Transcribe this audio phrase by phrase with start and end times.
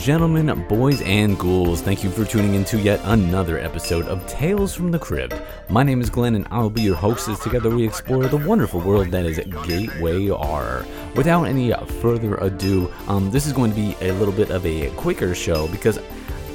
[0.00, 4.74] gentlemen, boys and ghouls, thank you for tuning in to yet another episode of Tales
[4.74, 5.34] from the Cribbed.
[5.68, 8.38] My name is Glenn and I will be your host as together we explore the
[8.38, 10.86] wonderful world that is Gateway R.
[11.16, 14.88] Without any further ado, um, this is going to be a little bit of a
[14.92, 15.98] quicker show because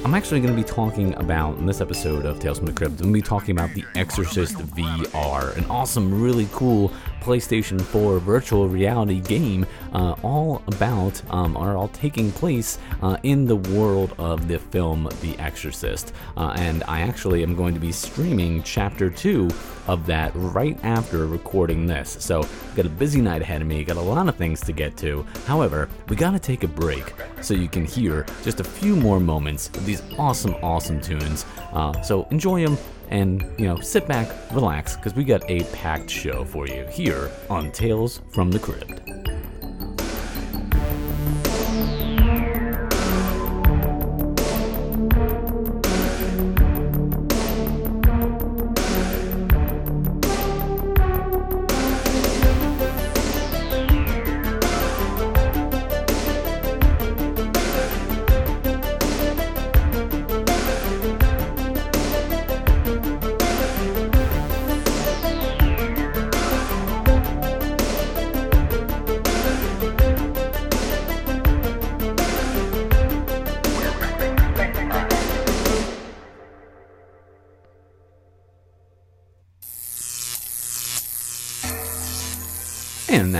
[0.04, 3.00] I'm actually going to be talking about, in this episode of Tales from the Cribbed,
[3.00, 6.92] I'm going to be talking about The Exorcist VR, an awesome, really cool
[7.26, 13.46] PlayStation 4 virtual reality game, uh, all about, um, are all taking place uh, in
[13.46, 16.12] the world of the film The Exorcist.
[16.36, 19.50] Uh, and I actually am going to be streaming Chapter 2
[19.88, 22.16] of that right after recording this.
[22.20, 24.96] So, got a busy night ahead of me, got a lot of things to get
[24.98, 25.26] to.
[25.46, 29.68] However, we gotta take a break so you can hear just a few more moments
[29.68, 31.44] of these awesome, awesome tunes.
[31.72, 32.76] Uh, so, enjoy them
[33.10, 37.30] and you know sit back relax because we got a packed show for you here
[37.48, 39.00] on tales from the cribbed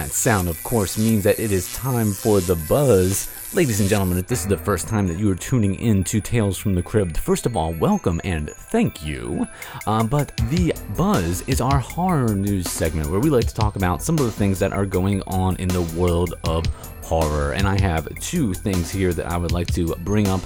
[0.07, 3.29] that sound, of course, means that it is time for the buzz.
[3.55, 6.21] Ladies and gentlemen, if this is the first time that you are tuning in to
[6.21, 9.49] Tales from the Cribbed, first of all, welcome and thank you.
[9.85, 14.01] Uh, but the buzz is our horror news segment where we like to talk about
[14.01, 16.65] some of the things that are going on in the world of
[17.07, 17.53] horror.
[17.53, 20.41] And I have two things here that I would like to bring up,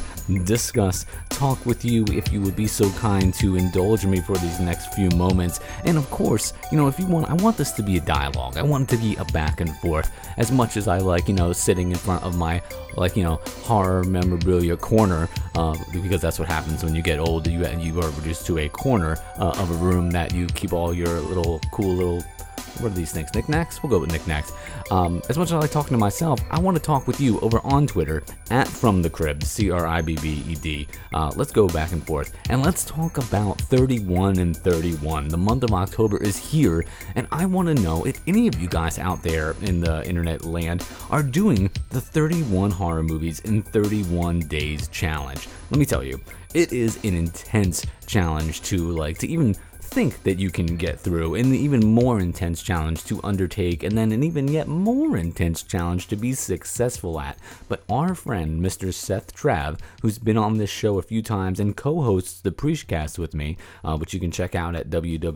[0.45, 4.61] discuss, talk with you if you would be so kind to indulge me for these
[4.61, 5.61] next few moments.
[5.85, 8.59] And of course, you know, if you want, I want this to be a dialogue.
[8.59, 11.35] I want it to be a back and forth as much as I like, you
[11.35, 12.63] know, sitting in front of my,
[12.97, 17.47] like, you know, horror memorabilia corner, uh, because that's what happens when you get old.
[17.47, 20.93] You, you are reduced to a corner uh, of a room that you keep all
[20.93, 22.23] your little cool little
[22.79, 23.35] what are these things?
[23.35, 23.83] Knickknacks?
[23.83, 24.53] We'll go with knickknacks.
[24.91, 27.41] Um, as much as I like talking to myself, I want to talk with you
[27.41, 30.89] over on Twitter at From the Crib, C R I B B E D.
[31.13, 35.29] Uh, let's go back and forth and let's talk about 31 and 31.
[35.29, 38.69] The month of October is here, and I want to know if any of you
[38.69, 44.41] guys out there in the internet land are doing the 31 horror movies in 31
[44.41, 45.49] days challenge.
[45.71, 46.21] Let me tell you,
[46.55, 49.55] it is an intense challenge to like to even
[49.91, 54.13] think that you can get through, an even more intense challenge to undertake, and then
[54.13, 57.37] an even yet more intense challenge to be successful at.
[57.69, 58.95] But our friend, Mr.
[58.95, 63.19] Seth Trav, who's been on this show a few times and co hosts the Preachcast
[63.19, 65.31] with me, uh, which you can check out at www.preach.us,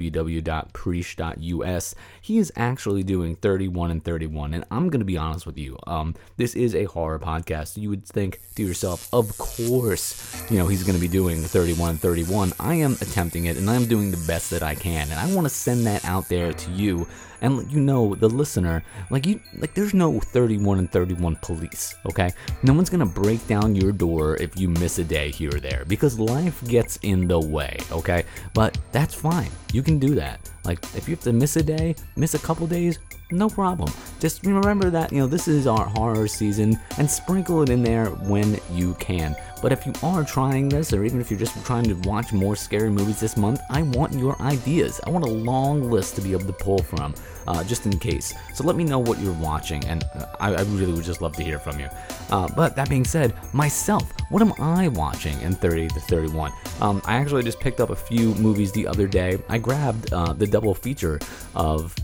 [2.23, 4.55] he is actually doing 31 and 31.
[4.55, 7.77] And I'm going to be honest with you, um, this is a horror podcast.
[7.77, 11.91] You would think to yourself, of course, you know, he's going to be doing 31
[11.91, 12.53] and 31.
[12.61, 15.11] I am attempting it, and I'm doing the best best that I can.
[15.11, 17.07] And I want to send that out there to you
[17.41, 21.95] and let you know, the listener, like you, like there's no 31 and 31 police,
[22.07, 22.31] okay?
[22.63, 25.85] No one's gonna break down your door if you miss a day here or there
[25.87, 28.25] because life gets in the way, okay?
[28.55, 29.51] But that's fine.
[29.73, 30.41] You can do that.
[30.65, 32.99] Like if you have to miss a day, miss a couple days,
[33.31, 33.93] no problem.
[34.21, 38.07] Just remember that, you know, this is our horror season and sprinkle it in there
[38.07, 39.35] when you can.
[39.63, 42.55] But if you are trying this, or even if you're just trying to watch more
[42.55, 45.01] scary movies this month, I want your ideas.
[45.07, 47.15] I want a long list to be able to pull from,
[47.49, 48.35] uh, just in case.
[48.53, 51.35] So let me know what you're watching, and uh, I, I, really would just love
[51.37, 51.89] to hear from you.
[52.31, 56.53] Uh, but that being said, myself, what am I watching in 30 to 31?
[56.83, 59.39] Um, I actually just picked up a few movies the other day.
[59.49, 61.21] I grabbed uh, the double feature
[61.55, 61.95] of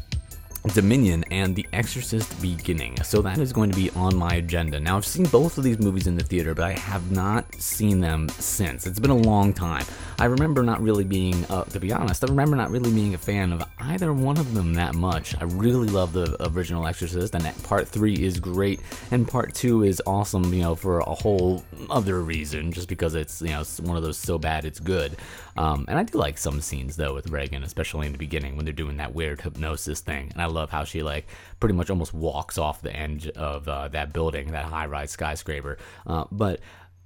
[0.74, 3.02] Dominion and The Exorcist Beginning.
[3.02, 4.78] So that is going to be on my agenda.
[4.78, 8.00] Now, I've seen both of these movies in the theater, but I have not seen
[8.00, 8.86] them since.
[8.86, 9.84] It's been a long time.
[10.18, 13.18] I remember not really being, uh, to be honest, I remember not really being a
[13.18, 15.34] fan of either one of them that much.
[15.40, 18.80] I really love the original Exorcist, and part three is great,
[19.10, 23.40] and part two is awesome, you know, for a whole other reason, just because it's,
[23.40, 25.16] you know, it's one of those so bad it's good.
[25.56, 28.64] Um, and I do like some scenes though with Regan, especially in the beginning when
[28.64, 30.30] they're doing that weird hypnosis thing.
[30.32, 31.26] And I love how she like
[31.58, 35.79] pretty much almost walks off the edge of uh, that building, that high-rise skyscraper.
[36.06, 36.61] Uh, but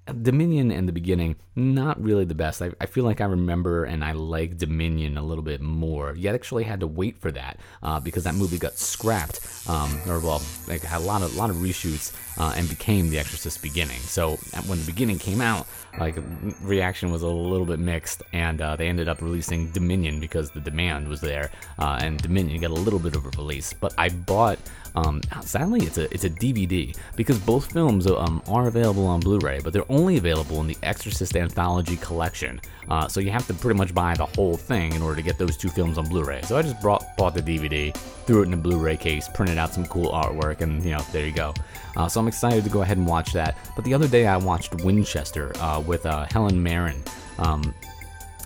[0.07, 2.61] Dominion and the beginning, not really the best.
[2.61, 6.15] I, I, feel like I remember and I like Dominion a little bit more.
[6.15, 10.21] You actually had to wait for that uh, because that movie got scrapped, um, or
[10.21, 14.01] well, like had a lot of lot of reshoots uh, and became The Exorcist Beginning.
[14.01, 14.37] So
[14.67, 15.67] when the beginning came out,
[15.99, 16.17] like
[16.61, 20.61] reaction was a little bit mixed, and uh, they ended up releasing Dominion because the
[20.61, 23.73] demand was there, uh, and Dominion got a little bit of a release.
[23.73, 24.59] But I bought
[24.95, 29.61] um, sadly, it's a it's a DVD because both films um, are available on Blu-ray,
[29.61, 32.61] but they're only available in the Exorcist Anthology Collection.
[32.89, 35.37] Uh, so you have to pretty much buy the whole thing in order to get
[35.37, 36.43] those two films on Blu-ray.
[36.43, 37.95] So I just brought bought the DVD,
[38.27, 41.27] threw it in a Blu-ray case, printed out some cool artwork, and you know there
[41.27, 41.55] you go.
[41.97, 43.57] Uh, so I'm excited to go ahead and watch that.
[43.75, 47.03] But the other day I watched Winchester uh, with uh, Helen Mirren.
[47.39, 47.75] Um,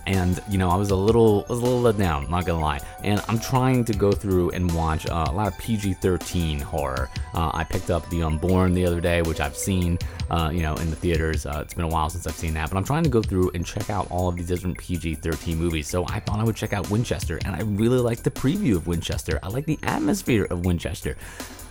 [0.07, 2.79] and you know I was a little was a little let down, not gonna lie.
[3.03, 7.09] And I'm trying to go through and watch uh, a lot of PG-13 horror.
[7.33, 9.97] Uh, I picked up The Unborn the other day, which I've seen,
[10.29, 11.45] uh, you know, in the theaters.
[11.45, 13.51] Uh, it's been a while since I've seen that, but I'm trying to go through
[13.53, 15.87] and check out all of these different PG-13 movies.
[15.87, 18.87] So I thought I would check out Winchester, and I really like the preview of
[18.87, 19.39] Winchester.
[19.43, 21.17] I like the atmosphere of Winchester.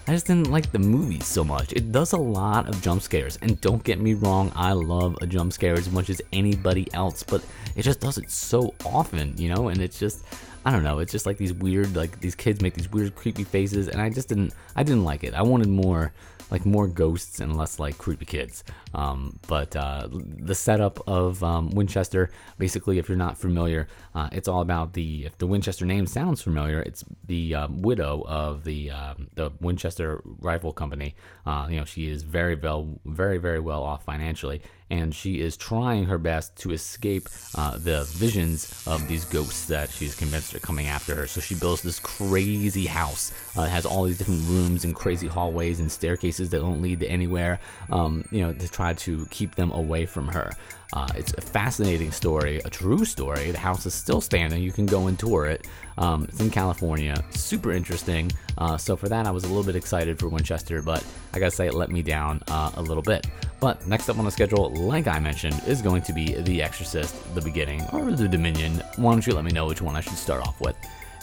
[0.09, 1.75] I just didn't like the movie so much.
[1.75, 5.27] It does a lot of jump scares, and don't get me wrong, I love a
[5.27, 7.45] jump scare as much as anybody else, but
[7.77, 10.25] it just does it so often, you know, and it's just
[10.69, 13.43] I don't know, it's just like these weird like these kids make these weird creepy
[13.43, 15.33] faces and I just didn't I didn't like it.
[15.33, 16.13] I wanted more
[16.51, 18.65] like more ghosts and less like creepy kids.
[18.93, 24.47] Um, but uh, the setup of um, Winchester, basically, if you're not familiar, uh, it's
[24.47, 25.25] all about the.
[25.25, 30.23] If the Winchester name sounds familiar, it's the um, widow of the um, the Winchester
[30.25, 31.15] Rifle Company.
[31.47, 35.57] Uh, you know, she is very well, very very well off financially, and she is
[35.57, 40.61] trying her best to escape uh, the visions of these ghosts that she's convinced are
[40.61, 41.27] coming after her.
[41.27, 43.33] So she builds this crazy house.
[43.57, 47.01] Uh, it has all these different rooms and crazy hallways and staircases that don't lead
[47.01, 47.61] to anywhere.
[47.91, 50.53] Um, you know, to try to keep them away from her.
[50.93, 53.51] Uh, it's a fascinating story, a true story.
[53.51, 54.63] The house is still standing.
[54.63, 55.67] You can go and tour it.
[55.99, 57.23] Um, it's in California.
[57.31, 58.33] Super interesting.
[58.57, 61.05] Uh, so for that, I was a little bit excited for Winchester, but
[61.35, 63.27] I gotta say it let me down uh, a little bit.
[63.61, 67.35] But next up on the schedule, like I mentioned, is going to be The Exorcist,
[67.35, 68.83] The Beginning, or The Dominion.
[68.97, 70.77] Why don't you let me know which one I should start off with?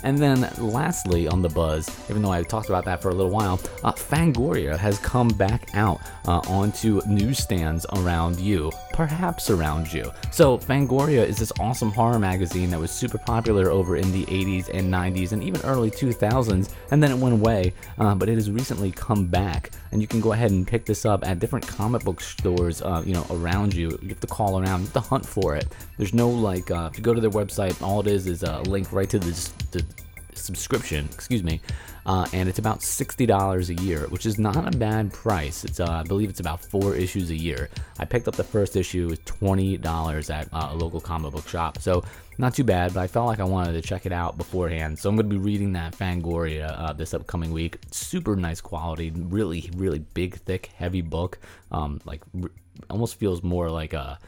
[0.04, 3.32] And then lastly, on the buzz, even though I talked about that for a little
[3.32, 10.10] while, uh, Fangoria has come back out uh, onto newsstands around you, perhaps around you.
[10.32, 14.70] So, Fangoria is this awesome horror magazine that was super popular over in the 80s
[14.74, 18.50] and 90s and even early 2000s, and then it went away, uh, but it has
[18.50, 19.72] recently come back.
[19.92, 23.04] And you can go ahead and pick this up at different comic book stores, uh,
[23.06, 24.00] you know, around you.
[24.02, 25.68] You have to call around, you have to hunt for it.
[25.98, 28.62] There's no like, uh, if you go to their website, all it is is a
[28.62, 29.54] link right to this.
[30.38, 31.62] Subscription, excuse me,
[32.06, 35.64] uh, and it's about $60 a year, which is not a bad price.
[35.64, 37.70] It's uh, I believe it's about four issues a year.
[38.00, 41.80] I picked up the first issue with $20 at uh, a local comic book shop,
[41.80, 42.04] so
[42.38, 42.94] not too bad.
[42.94, 45.36] But I felt like I wanted to check it out beforehand, so I'm going to
[45.36, 47.80] be reading that Fangoria uh, this upcoming week.
[47.92, 51.40] Super nice quality, really, really big, thick, heavy book.
[51.72, 52.52] Um, like r-
[52.90, 54.20] almost feels more like a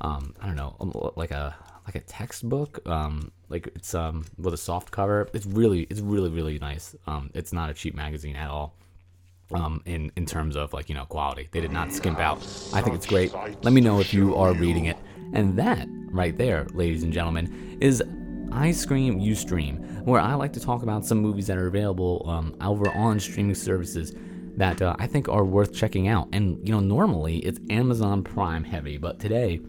[0.00, 1.54] um, I don't know, like a
[1.86, 2.86] like a textbook.
[2.88, 5.28] Um, like it's um with a soft cover.
[5.32, 6.94] It's really it's really really nice.
[7.06, 8.74] Um, it's not a cheap magazine at all.
[9.52, 12.38] Um, in in terms of like you know quality, they did not skimp out.
[12.74, 13.32] I think it's great.
[13.62, 14.96] Let me know if you are reading it.
[15.32, 18.02] And that right there, ladies and gentlemen, is
[18.50, 22.24] I Scream You Stream, where I like to talk about some movies that are available
[22.26, 24.12] um, over on streaming services
[24.56, 26.28] that uh, I think are worth checking out.
[26.32, 29.60] And you know, normally it's Amazon Prime heavy, but today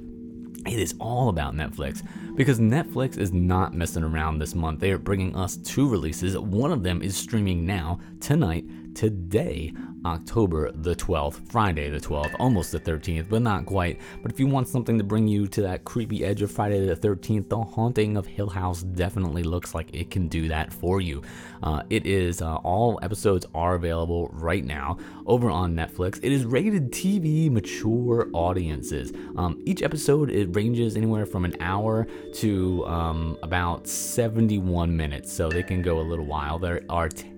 [0.66, 2.02] it is all about Netflix
[2.36, 4.80] because Netflix is not messing around this month.
[4.80, 6.38] They are bringing us two releases.
[6.38, 9.74] One of them is streaming now, tonight, today,
[10.06, 14.00] October the 12th, Friday the 12th, almost the 13th, but not quite.
[14.22, 16.96] But if you want something to bring you to that creepy edge of Friday the
[16.96, 21.22] 13th, The Haunting of Hill House definitely looks like it can do that for you.
[21.62, 26.20] Uh, it is, uh, all episodes are available right now over on Netflix.
[26.24, 29.12] It is rated TV mature audiences.
[29.36, 35.50] Um, each episode, it ranges anywhere from an hour to um, about 71 minutes, so
[35.50, 36.60] they can go a little while.
[36.60, 37.35] There are 10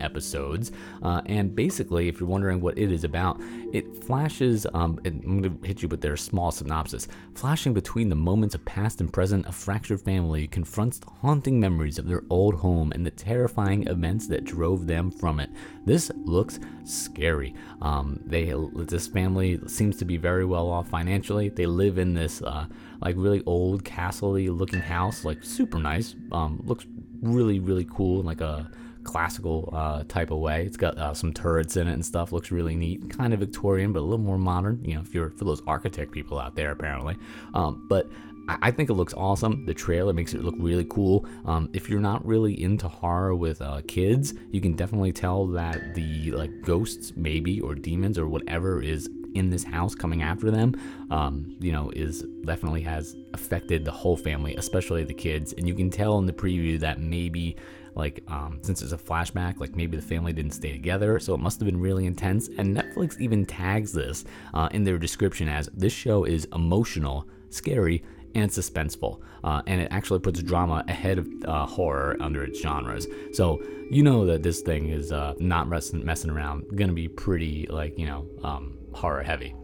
[0.00, 0.72] episodes.
[1.02, 3.40] Uh, and basically, if you're wondering what it is about,
[3.72, 7.08] it flashes, um, I'm going to hit you with their small synopsis.
[7.34, 12.06] Flashing between the moments of past and present, a fractured family confronts haunting memories of
[12.06, 15.50] their old home and the terrifying events that drove them from it.
[15.84, 17.54] This looks scary.
[17.82, 21.48] Um, they This family seems to be very well off financially.
[21.48, 22.66] They live in this, uh,
[23.00, 26.14] like, really old castle looking house, like, super nice.
[26.32, 26.86] Um, looks
[27.22, 28.70] really, really cool, like a
[29.04, 30.64] classical uh, type of way.
[30.64, 32.32] It's got uh, some turrets in it and stuff.
[32.32, 34.82] Looks really neat, kind of Victorian, but a little more modern.
[34.84, 37.16] You know, if you're for those architect people out there, apparently.
[37.54, 38.06] Um, but
[38.48, 39.64] I think it looks awesome.
[39.66, 41.26] The trailer makes it look really cool.
[41.44, 45.94] Um, if you're not really into horror with uh, kids, you can definitely tell that
[45.94, 50.74] the like ghosts, maybe or demons or whatever is in this house coming after them,
[51.10, 55.52] um, you know, is definitely has affected the whole family, especially the kids.
[55.56, 57.56] And you can tell in the preview that maybe
[57.94, 61.40] like um, since it's a flashback like maybe the family didn't stay together so it
[61.40, 62.48] must have been really intense.
[62.48, 68.02] And netflix even tags this uh, in their description as this show is emotional scary
[68.34, 69.20] and suspenseful.
[69.42, 73.06] Uh, and it actually puts drama ahead of uh, horror under its genres.
[73.32, 77.66] So you know that this thing is uh, not messing, messing around gonna be pretty
[77.68, 79.54] like you know um, horror heavy.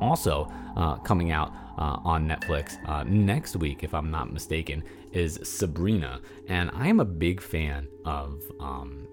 [0.00, 4.82] Also, uh, coming out uh, on Netflix uh, next week, if I'm not mistaken,
[5.14, 6.20] is Sabrina.
[6.48, 9.08] And I am a big fan of um,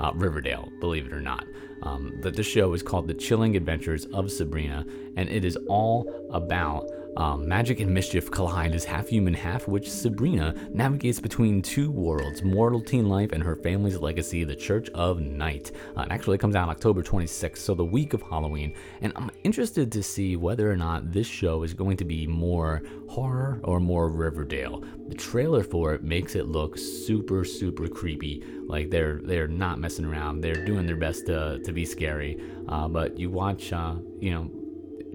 [0.00, 1.44] uh, Riverdale, believe it or not.
[1.82, 6.10] Um, that this show is called The Chilling Adventures of Sabrina, and it is all
[6.30, 11.90] about um, magic and mischief collide as half human, half witch Sabrina navigates between two
[11.90, 15.72] worlds mortal teen life and her family's legacy, the Church of Night.
[15.96, 18.74] Uh, it actually comes out October 26th, so the week of Halloween.
[19.00, 22.82] And I'm interested to see whether or not this show is going to be more
[23.08, 24.82] horror or more Riverdale.
[25.08, 28.42] The trailer for it makes it look super, super creepy.
[28.66, 30.40] Like they're they're not messing around.
[30.40, 32.40] They're doing their best to, to be scary.
[32.68, 34.50] Uh, but you watch, uh, you know,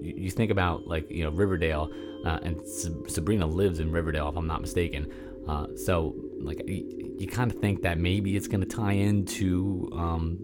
[0.02, 1.90] you think about like you know Riverdale,
[2.24, 2.60] uh, and
[3.08, 5.12] Sabrina lives in Riverdale if I'm not mistaken.
[5.48, 9.90] Uh, so like you, you kind of think that maybe it's going to tie into
[9.92, 10.38] um,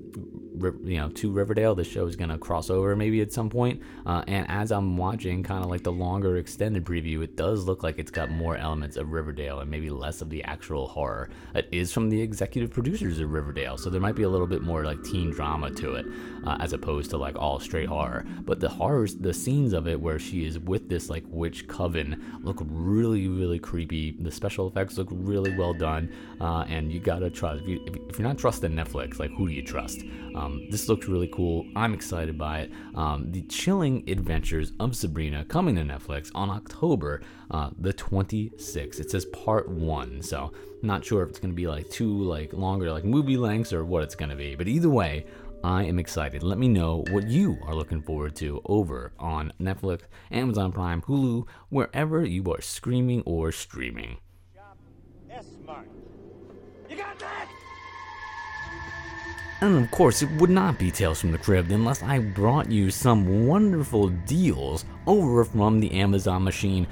[0.84, 1.74] you know to Riverdale.
[1.74, 3.82] The show is gonna cross over maybe at some point.
[4.06, 7.82] Uh, and as I'm watching kind of like the longer extended preview, it does look
[7.82, 11.30] like it's got more elements of Riverdale and maybe less of the actual horror.
[11.54, 14.62] It is from the executive producers of Riverdale, so there might be a little bit
[14.62, 16.06] more like teen drama to it,
[16.44, 18.24] uh, as opposed to like all straight horror.
[18.42, 22.40] But the horrors, the scenes of it where she is with this like witch coven
[22.42, 24.16] look really really creepy.
[24.18, 27.62] The special effects look really well done, uh, and you gotta trust.
[27.62, 30.02] If, you, if, you're not trusting Netflix, like who do you trust?
[30.34, 31.66] Um, this looks really cool.
[31.76, 32.72] I'm excited by it.
[32.94, 39.00] Um, the Chilling Adventures of Sabrina coming to Netflix on October uh, the 26th.
[39.00, 40.52] It says part one, so
[40.82, 44.02] not sure if it's gonna be like two like longer like movie lengths or what
[44.02, 44.54] it's gonna be.
[44.54, 45.26] But either way,
[45.64, 46.42] I am excited.
[46.42, 51.46] Let me know what you are looking forward to over on Netflix, Amazon Prime, Hulu,
[51.68, 54.18] wherever you are screaming or streaming.
[55.30, 55.88] S-Mart.
[56.88, 57.48] You got that?
[59.60, 62.92] And of course, it would not be Tales from the Cribbed unless I brought you
[62.92, 66.86] some wonderful deals over from the Amazon machine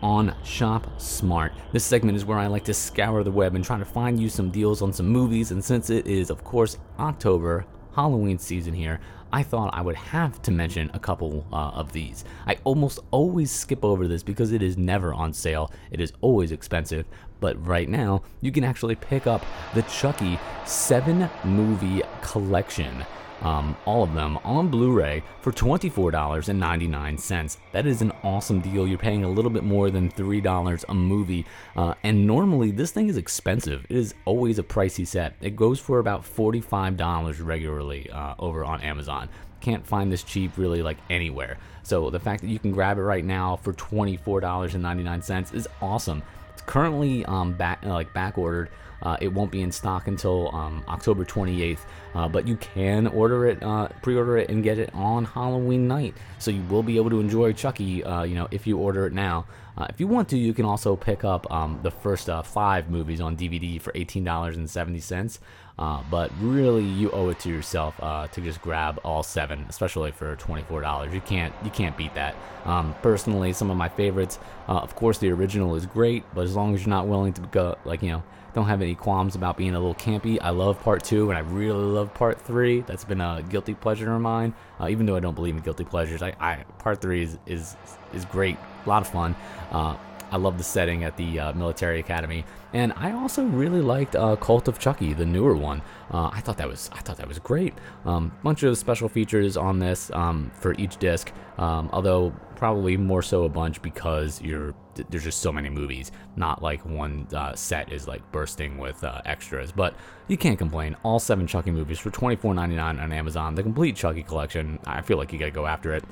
[0.00, 1.52] on Shop Smart.
[1.72, 4.28] This segment is where I like to scour the web and try to find you
[4.28, 5.50] some deals on some movies.
[5.50, 9.00] And since it is, of course, October, Halloween season here,
[9.32, 12.24] I thought I would have to mention a couple uh, of these.
[12.46, 16.52] I almost always skip over this because it is never on sale, it is always
[16.52, 17.06] expensive,
[17.40, 23.04] but right now you can actually pick up the Chucky 7 movie collection
[23.44, 27.56] um, all of them on Blu-ray for $24.99.
[27.72, 28.88] That is an awesome deal.
[28.88, 31.44] You're paying a little bit more than $3 a movie,
[31.76, 33.84] uh, and normally this thing is expensive.
[33.88, 35.34] It is always a pricey set.
[35.40, 39.28] It goes for about $45 regularly uh, over on Amazon.
[39.60, 41.58] Can't find this cheap really like anywhere.
[41.82, 46.22] So the fact that you can grab it right now for $24.99 is awesome.
[46.52, 48.70] It's currently um, back like back ordered
[49.04, 51.80] uh, it won't be in stock until um, October 28th,
[52.14, 56.14] uh, but you can order it, uh, pre-order it, and get it on Halloween night.
[56.38, 59.12] So you will be able to enjoy Chucky, uh, you know, if you order it
[59.12, 59.46] now.
[59.76, 62.88] Uh, if you want to, you can also pick up um, the first uh, five
[62.88, 65.38] movies on DVD for $18.70.
[65.76, 70.36] Uh, but really, you owe it to yourself to just grab all seven, especially for
[70.36, 71.12] twenty-four dollars.
[71.12, 72.36] You can't you can't beat that.
[72.64, 76.76] Um, personally, some of my favorites, of course, the original is great, but as long
[76.76, 78.22] as you're not willing to go, like you know,
[78.54, 80.38] don't have any qualms about being a little campy.
[80.40, 82.82] I love part two, and I really love part three.
[82.82, 84.54] That's been a guilty pleasure of mine.
[84.80, 87.76] Uh, even though I don't believe in guilty pleasures, I, I part three is is
[88.12, 89.34] is great, a lot of fun.
[89.70, 89.96] Uh,
[90.30, 94.36] I love the setting at the uh, military academy, and I also really liked uh,
[94.36, 95.82] Cult of Chucky, the newer one.
[96.10, 97.74] Uh, I thought that was I thought that was great.
[98.04, 103.22] Um, bunch of special features on this um, for each disc, um, although probably more
[103.22, 104.74] so a bunch because you're
[105.10, 106.12] there's just so many movies.
[106.36, 109.94] Not like one uh, set is like bursting with uh, extras, but
[110.28, 110.96] you can't complain.
[111.02, 113.54] All seven Chucky movies for $24.99 on Amazon.
[113.54, 114.78] The complete Chucky collection.
[114.86, 116.04] I feel like you gotta go after it.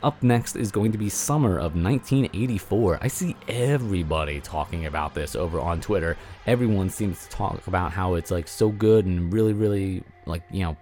[0.00, 2.98] Up next is going to be Summer of 1984.
[3.02, 6.16] I see everybody talking about this over on Twitter.
[6.46, 10.62] Everyone seems to talk about how it's like so good and really, really like, you
[10.62, 10.76] know,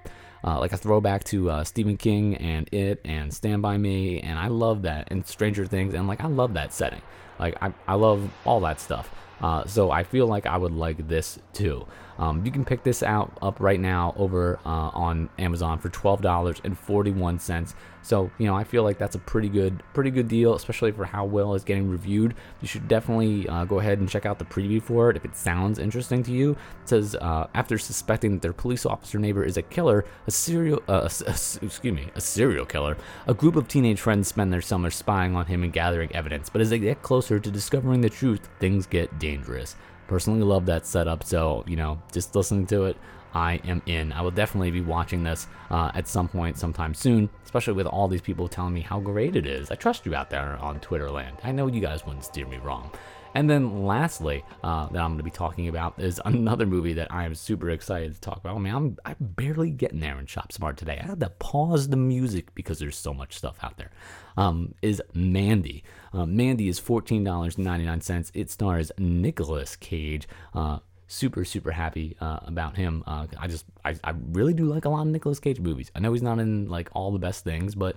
[0.45, 4.21] uh, like a throwback to uh, Stephen King and It and Stand By Me.
[4.21, 5.09] And I love that.
[5.11, 5.95] And Stranger Things.
[5.95, 7.01] And like, I love that setting.
[7.39, 9.11] Like, I, I love all that stuff.
[9.41, 11.87] Uh, so I feel like I would like this too.
[12.19, 16.23] Um, you can pick this out up right now over uh, on Amazon for twelve
[16.23, 17.75] dollars and forty one cents.
[18.07, 21.05] So you know, I feel like that's a pretty good, pretty good deal, especially for
[21.05, 22.37] how well it's getting reviewed.
[22.63, 25.37] You should definitely uh, go ahead and check out the preview for it if it
[25.37, 26.53] sounds interesting to you.
[26.53, 30.85] It says uh, after suspecting that their police officer neighbor is a killer, a serial,
[30.89, 32.97] uh, a, a, excuse me, a serial killer,
[33.27, 36.49] a group of teenage friends spend their summer spying on him and gathering evidence.
[36.49, 39.75] But as they get closer to discovering the truth, things get dangerous.
[40.07, 41.25] Personally, love that setup.
[41.25, 42.97] So you know, just listening to it,
[43.37, 44.13] I am in.
[44.13, 48.09] I will definitely be watching this uh, at some point, sometime soon, especially with all
[48.09, 49.71] these people telling me how great it is.
[49.71, 51.37] I trust you out there on Twitter land.
[51.45, 52.91] I know you guys wouldn't steer me wrong.
[53.35, 57.13] And then lastly, uh, that I'm going to be talking about is another movie that
[57.13, 58.57] I am super excited to talk about.
[58.57, 60.99] I mean, I'm, I'm barely getting there in Shop Smart today.
[60.99, 63.91] I had to pause the music because there's so much stuff out there.
[64.39, 65.85] Um, is Mandy.
[66.15, 68.31] Uh, Mandy is $14.99.
[68.33, 70.27] It stars Nicolas Cage.
[70.55, 73.05] Uh, super super happy uh, about him.
[73.07, 75.91] Uh, I just I, I really do like a lot of Nicolas Cage movies.
[75.95, 77.97] I know he's not in like all the best things, but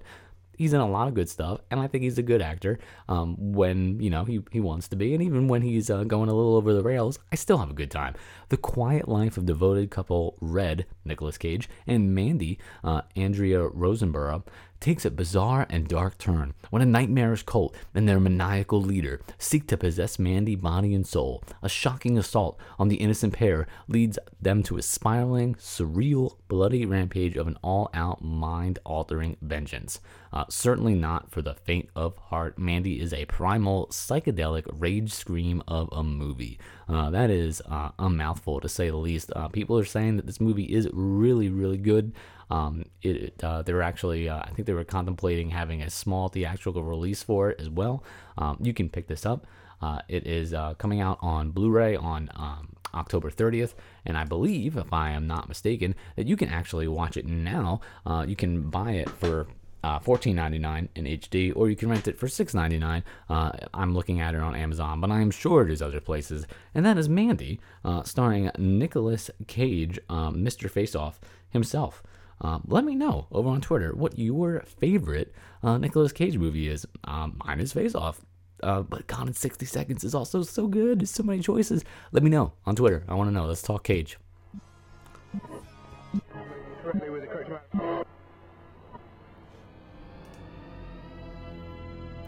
[0.59, 3.53] he's in a lot of good stuff, and I think he's a good actor um,
[3.53, 6.33] when you know he, he wants to be, and even when he's uh, going a
[6.33, 8.13] little over the rails, I still have a good time.
[8.49, 14.43] The Quiet Life of Devoted Couple Red, Nicolas Cage, and Mandy, uh, Andrea Riseborough,
[14.79, 19.67] takes a bizarre and dark turn when a nightmarish cult and their maniacal leader seek
[19.67, 21.43] to possess Mandy body and soul.
[21.61, 27.35] A shocking assault on the innocent pair leads them to a spiraling, surreal, bloody rampage
[27.35, 29.99] of an all out, mind altering vengeance.
[30.31, 32.57] Uh, certainly not for the faint of heart.
[32.59, 36.59] Mandy is a primal, psychedelic rage scream of a movie.
[36.87, 39.31] Uh, that is uh, a mouthful to say the least.
[39.35, 42.13] Uh, people are saying that this movie is really, really good.
[42.49, 46.29] Um, it, uh, they were actually, uh, I think they were contemplating having a small
[46.29, 48.03] theatrical release for it as well.
[48.37, 49.45] Um, you can pick this up.
[49.81, 53.73] Uh, it is uh, coming out on Blu-ray on um, October 30th,
[54.05, 57.81] and I believe, if I am not mistaken, that you can actually watch it now.
[58.05, 59.47] Uh, you can buy it for
[59.83, 63.03] uh, $14.99 in HD, or you can rent it for $6.99.
[63.29, 66.45] Uh, I'm looking at it on Amazon, but I am sure it is other places.
[66.75, 70.69] And that is Mandy, uh, starring Nicolas Cage, um, Mr.
[70.69, 71.15] Faceoff
[71.49, 72.03] himself.
[72.41, 76.85] Um, let me know over on Twitter what your favorite uh, Nicolas Cage movie is.
[77.03, 78.21] Um, mine is Face Off.
[78.61, 80.99] Uh, but Gone in 60 Seconds is also so good.
[80.99, 81.83] There's so many choices.
[82.11, 83.03] Let me know on Twitter.
[83.07, 83.45] I want to know.
[83.45, 84.17] Let's talk Cage.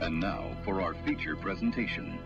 [0.02, 2.17] And now for our feature presentation.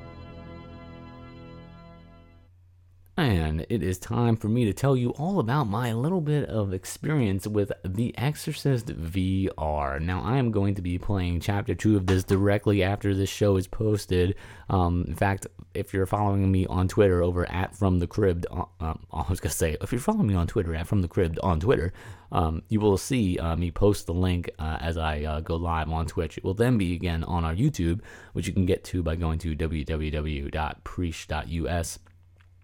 [3.17, 6.73] And it is time for me to tell you all about my little bit of
[6.73, 10.01] experience with The Exorcist VR.
[10.01, 13.55] Now, I am going to be playing Chapter 2 of this directly after this show
[13.55, 14.35] is posted.
[14.69, 18.65] Um, in fact, if you're following me on Twitter over at From the Cribbed, uh,
[18.81, 21.39] um, I was to say, if you're following me on Twitter at From the Cribbed
[21.39, 21.93] on Twitter,
[22.33, 25.89] um, you will see uh, me post the link uh, as I uh, go live
[25.89, 26.37] on Twitch.
[26.37, 28.01] It will then be again on our YouTube,
[28.33, 30.49] which you can get to by going to www.preach.us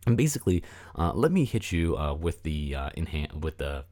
[0.05, 0.63] and basically,
[0.97, 2.89] uh, let me hit you uh, with the uh,
[3.39, 3.85] with the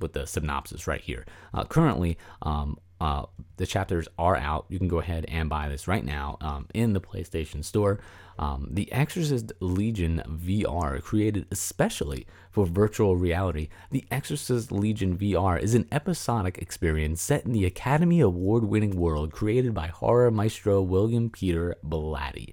[0.00, 1.24] with the synopsis right here.
[1.54, 3.24] Uh, currently, um, uh,
[3.56, 4.66] the chapters are out.
[4.68, 7.98] You can go ahead and buy this right now um, in the PlayStation Store.
[8.38, 15.74] Um, the Exorcist Legion VR, created especially for virtual reality, The Exorcist Legion VR is
[15.74, 21.30] an episodic experience set in the Academy Award winning world created by horror maestro William
[21.30, 22.52] Peter Blatty.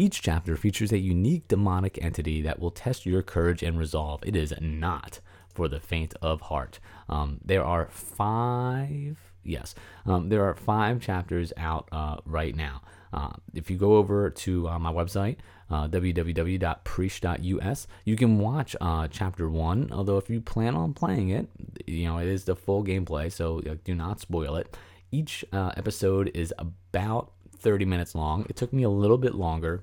[0.00, 4.22] Each chapter features a unique demonic entity that will test your courage and resolve.
[4.24, 5.18] It is not
[5.52, 6.78] for the faint of heart.
[7.08, 9.74] Um, there are five, yes,
[10.06, 12.80] um, there are five chapters out uh, right now.
[13.12, 19.08] Uh, if you go over to uh, my website, uh, www.preach.us, you can watch uh,
[19.10, 19.90] chapter one.
[19.90, 21.48] Although, if you plan on playing it,
[21.88, 24.76] you know, it is the full gameplay, so do not spoil it.
[25.10, 28.46] Each uh, episode is about 30 minutes long.
[28.48, 29.82] It took me a little bit longer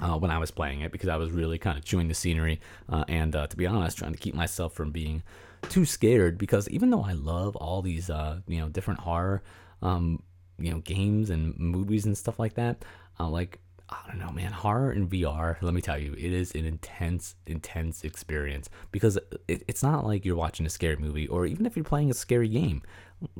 [0.00, 2.60] uh, when I was playing it because I was really kind of chewing the scenery
[2.88, 5.22] uh, and, uh, to be honest, trying to keep myself from being
[5.68, 6.38] too scared.
[6.38, 9.42] Because even though I love all these, uh, you know, different horror,
[9.82, 10.22] um,
[10.58, 12.84] you know, games and movies and stuff like that,
[13.18, 15.56] uh, like I don't know, man, horror in VR.
[15.62, 19.16] Let me tell you, it is an intense, intense experience because
[19.48, 22.14] it, it's not like you're watching a scary movie or even if you're playing a
[22.14, 22.82] scary game,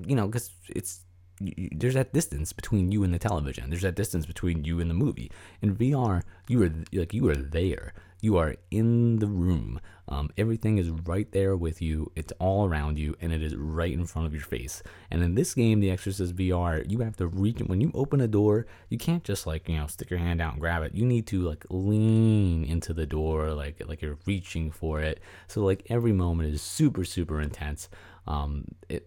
[0.06, 1.00] you know, because it's
[1.40, 3.70] you, there's that distance between you and the television.
[3.70, 5.31] There's that distance between you and the movie.
[5.62, 7.94] In VR, you are like you are there.
[8.20, 9.81] You are in the room.
[10.09, 12.11] Um, everything is right there with you.
[12.16, 14.83] It's all around you, and it is right in front of your face.
[15.11, 17.61] And in this game, The Exorcist VR, you have to reach.
[17.61, 20.55] When you open a door, you can't just like you know stick your hand out
[20.55, 20.94] and grab it.
[20.94, 25.20] You need to like lean into the door, like like you're reaching for it.
[25.46, 27.88] So like every moment is super super intense.
[28.27, 29.07] Um, it,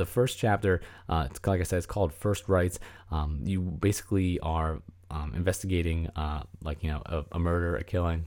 [0.00, 2.80] the first chapter, uh, like I said, it's called First Rites.
[3.10, 8.26] Um, you basically are um, investigating, uh, like you know, a, a, murder, a killing,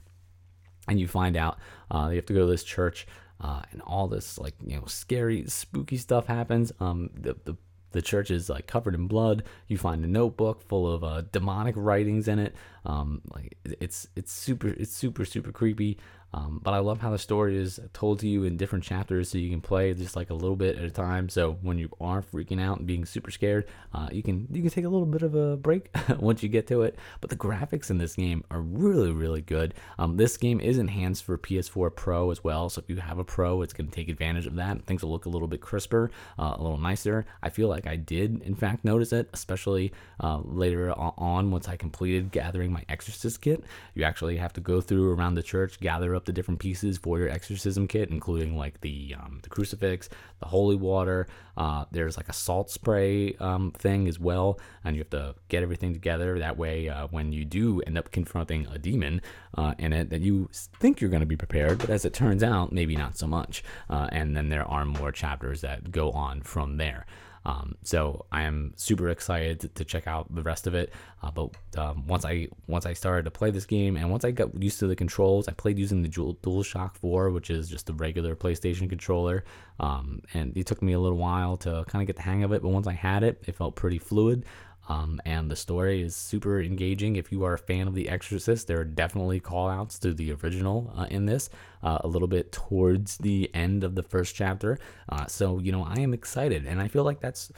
[0.86, 1.58] and you find out
[1.90, 3.08] uh, you have to go to this church,
[3.40, 6.70] uh, and all this like you know, scary, spooky stuff happens.
[6.78, 7.56] Um, the the
[7.90, 9.42] the church is like covered in blood.
[9.66, 12.54] You find a notebook full of uh, demonic writings in it.
[12.84, 15.98] Um, like it's it's super it's super super creepy.
[16.34, 19.38] Um, but I love how the story is told to you in different chapters, so
[19.38, 21.28] you can play just like a little bit at a time.
[21.28, 24.70] So when you are freaking out and being super scared, uh, you can you can
[24.70, 26.98] take a little bit of a break once you get to it.
[27.20, 29.74] But the graphics in this game are really really good.
[29.96, 33.24] Um, this game is enhanced for PS4 Pro as well, so if you have a
[33.24, 34.84] Pro, it's going to take advantage of that.
[34.86, 37.26] Things will look a little bit crisper, uh, a little nicer.
[37.44, 41.76] I feel like I did in fact notice it, especially uh, later on once I
[41.76, 43.62] completed gathering my Exorcist kit.
[43.94, 47.18] You actually have to go through around the church, gather up the different pieces for
[47.18, 50.08] your exorcism kit, including like the um, the crucifix,
[50.40, 51.26] the holy water.
[51.56, 55.62] Uh, there's like a salt spray um, thing as well, and you have to get
[55.62, 56.38] everything together.
[56.38, 59.20] That way, uh, when you do end up confronting a demon
[59.56, 62.42] uh, in it, that you think you're going to be prepared, but as it turns
[62.42, 63.62] out, maybe not so much.
[63.88, 67.06] Uh, and then there are more chapters that go on from there.
[67.46, 70.92] Um, so I am super excited to, to, check out the rest of it.
[71.22, 74.30] Uh, but um, once I once I started to play this game and once I
[74.30, 77.86] got used to the controls, I played using the Dual, DualShock 4, which is just
[77.86, 79.44] the regular PlayStation controller.
[79.78, 82.52] Um, and it took me a little while to kind of get the hang of
[82.52, 82.62] it.
[82.62, 84.46] But once I had it, it felt pretty fluid.
[84.88, 87.16] Um, and the story is super engaging.
[87.16, 90.32] If you are a fan of The Exorcist, there are definitely call outs to the
[90.32, 91.48] original uh, in this,
[91.82, 94.78] uh, a little bit towards the end of the first chapter.
[95.08, 96.66] Uh, so, you know, I am excited.
[96.66, 97.50] And I feel like that's,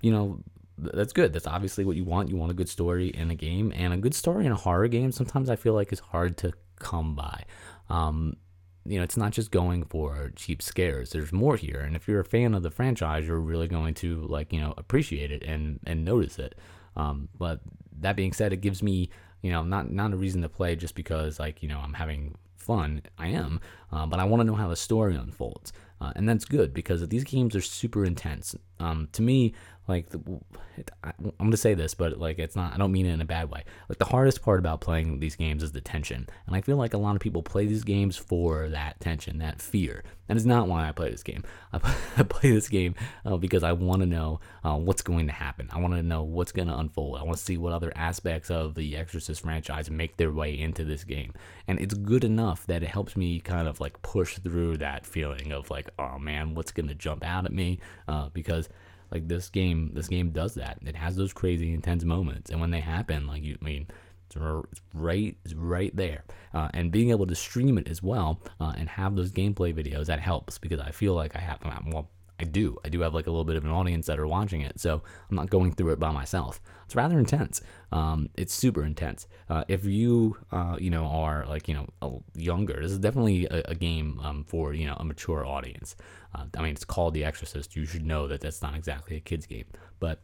[0.00, 0.40] you know,
[0.78, 1.32] that's good.
[1.32, 2.28] That's obviously what you want.
[2.28, 4.88] You want a good story in a game, and a good story in a horror
[4.88, 5.12] game.
[5.12, 7.44] Sometimes I feel like is hard to come by.
[7.88, 8.36] Um,
[8.86, 11.10] you know, it's not just going for cheap scares.
[11.10, 14.22] There's more here, and if you're a fan of the franchise, you're really going to
[14.22, 16.54] like you know appreciate it and and notice it.
[16.96, 17.60] Um, but
[18.00, 19.10] that being said, it gives me
[19.42, 22.34] you know not not a reason to play just because like you know I'm having
[22.56, 23.02] fun.
[23.18, 23.60] I am,
[23.92, 27.06] uh, but I want to know how the story unfolds, uh, and that's good because
[27.08, 28.54] these games are super intense.
[28.80, 29.54] Um, to me,
[29.86, 30.20] like the,
[31.02, 33.26] I, am gonna say this but like it's not i don't mean it in a
[33.26, 33.64] bad way.
[33.88, 36.26] Like the hardest part about playing these games is the tension.
[36.46, 39.60] And i feel like a lot of people play these games for that tension that
[39.60, 40.02] fear.
[40.26, 41.44] That is not why i play this game.
[41.72, 41.78] I,
[42.28, 42.94] play this game
[43.24, 45.68] uh, because i want to know uh, what's going to happen.
[45.72, 47.18] I want to know what's going to unfold.
[47.18, 50.84] I want to see what other aspects of the exorcist franchise make their way into
[50.84, 51.34] this game.
[51.68, 55.52] And it's good enough that it helps me kind of like push through that feeling
[55.52, 57.78] of like oh man what's going to jump out at me?
[58.08, 58.68] Uh, because
[59.10, 60.78] like this game, this game does that.
[60.84, 63.86] It has those crazy intense moments, and when they happen, like you I mean.
[64.26, 64.36] It's
[64.94, 68.88] right, it's right there, uh, and being able to stream it as well, uh, and
[68.88, 72.76] have those gameplay videos that helps because I feel like I have well, I do.
[72.84, 75.02] I do have like a little bit of an audience that are watching it, so
[75.30, 76.60] I'm not going through it by myself.
[76.84, 77.60] It's rather intense.
[77.92, 79.28] Um, it's super intense.
[79.48, 83.62] Uh, if you, uh, you know, are like you know younger, this is definitely a,
[83.66, 85.94] a game um, for you know a mature audience.
[86.34, 87.76] Uh, I mean, it's called The Exorcist.
[87.76, 89.66] You should know that that's not exactly a kids game,
[90.00, 90.20] but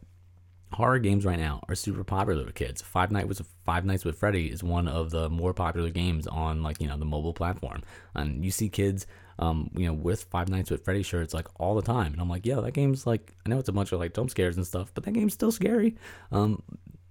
[0.73, 2.81] horror games right now are super popular with kids.
[2.81, 6.63] Five Nights with Five Nights with Freddy is one of the more popular games on
[6.63, 7.81] like you know the mobile platform,
[8.15, 9.07] and you see kids,
[9.41, 12.29] um, you know, with Five Nights with Freddy shirts like all the time, and I'm
[12.29, 14.65] like, yeah, that game's like I know it's a bunch of like jump scares and
[14.65, 15.95] stuff, but that game's still scary.
[16.31, 16.61] Um,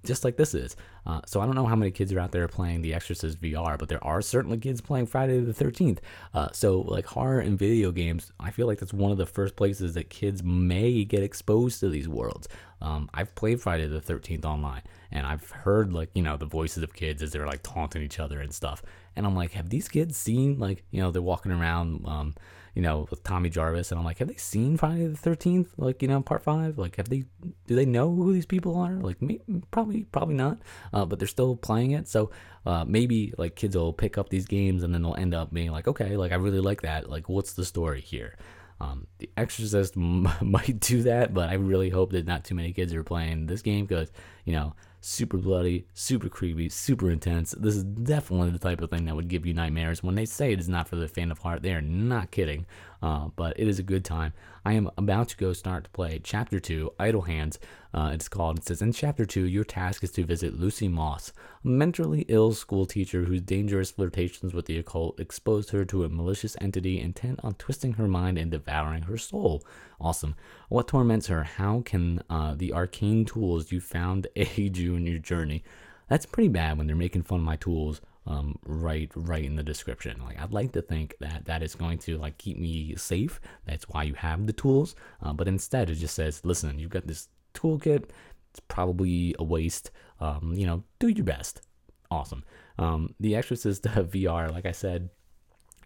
[0.05, 0.77] just like this is.
[1.07, 3.79] Uh, so I don't know how many kids are out there playing The Exorcist VR,
[3.79, 5.99] but there are certainly kids playing Friday the 13th.
[6.35, 9.57] Uh, so like horror and video games, I feel like that's one of the first
[9.57, 12.49] places that kids may get exposed to these worlds.
[12.83, 14.83] Um, I've played Friday the 13th online,
[15.13, 18.19] and I've heard like you know the voices of kids as they're like taunting each
[18.19, 18.83] other and stuff.
[19.17, 22.05] And I'm like, have these kids seen like you know they're walking around?
[22.07, 22.35] Um,
[22.75, 25.73] you know, with Tommy Jarvis, and I'm like, have they seen Friday the Thirteenth?
[25.77, 26.79] Like, you know, Part Five?
[26.79, 27.25] Like, have they?
[27.67, 28.95] Do they know who these people are?
[28.95, 29.19] Like,
[29.71, 30.59] probably, probably not.
[30.93, 32.31] Uh, but they're still playing it, so
[32.67, 35.71] uh, maybe like kids will pick up these games and then they'll end up being
[35.71, 37.09] like, okay, like I really like that.
[37.09, 38.37] Like, what's the story here?
[38.81, 42.73] Um, the Exorcist m- might do that, but I really hope that not too many
[42.73, 44.11] kids are playing this game because
[44.45, 47.55] you know super bloody, super creepy, super intense.
[47.59, 50.03] This is definitely the type of thing that would give you nightmares.
[50.03, 52.67] When they say it is not for the faint of heart, they are not kidding.
[53.03, 54.33] Uh, but it is a good time.
[54.65, 57.59] I am about to go start to play Chapter 2, Idle Hands.
[57.93, 58.59] Uh, it's called.
[58.59, 61.33] It says, In Chapter 2, your task is to visit Lucy Moss,
[61.65, 66.09] a mentally ill school teacher whose dangerous flirtations with the occult exposed her to a
[66.09, 69.65] malicious entity intent on twisting her mind and devouring her soul.
[70.01, 70.37] Awesome.
[70.69, 71.43] What torments her?
[71.43, 75.65] How can uh, the arcane tools you found aid you in your journey?
[76.09, 79.63] That's pretty bad when they're making fun of my tools um, right right in the
[79.63, 80.21] description.
[80.25, 83.41] Like I'd like to think that that is going to like keep me safe.
[83.67, 84.95] That's why you have the tools.
[85.23, 88.11] Uh, but instead, it just says, listen, you've got this toolkit.
[88.51, 89.91] It's probably a waste.
[90.21, 91.63] Um, you know, do your best.
[92.11, 92.45] Awesome.
[92.79, 95.11] Um, the Exorcist VR, like I said,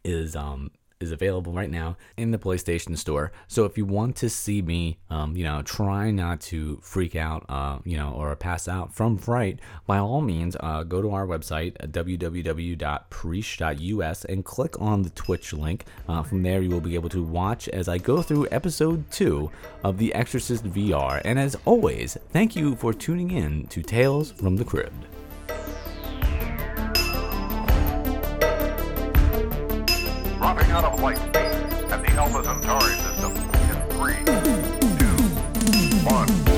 [0.05, 0.71] is um
[1.05, 3.31] is available right now in the PlayStation Store.
[3.47, 7.45] So if you want to see me, um, you know, try not to freak out,
[7.49, 11.27] uh, you know, or pass out from fright, by all means, uh, go to our
[11.27, 12.75] website www.preach.us
[14.25, 15.85] and click on the Twitch link.
[16.09, 19.51] Uh, from there, you will be able to watch as I go through episode two
[19.83, 21.21] of The Exorcist VR.
[21.25, 25.07] And as always, thank you for tuning in to Tales from the Cribbed.
[30.75, 31.37] out of light speed
[31.93, 33.33] at the Alpha Centauri system
[33.71, 34.35] in 3, 2,
[36.05, 36.54] 1.